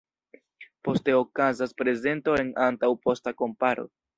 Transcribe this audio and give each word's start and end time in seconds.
Poste 0.87 1.15
okazas 1.17 1.77
prezento 1.83 2.35
en 2.45 2.51
antaŭ-posta 2.71 3.39
komparo. 3.45 3.91